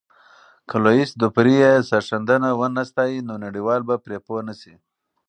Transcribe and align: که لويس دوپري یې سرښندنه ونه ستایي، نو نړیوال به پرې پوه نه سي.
که 0.69 0.75
لويس 0.83 1.11
دوپري 1.21 1.55
یې 1.63 1.73
سرښندنه 1.89 2.49
ونه 2.59 2.83
ستایي، 2.91 3.19
نو 3.27 3.33
نړیوال 3.45 3.81
به 3.87 3.95
پرې 4.03 4.17
پوه 4.25 4.41
نه 4.47 4.53
سي. 4.61 4.73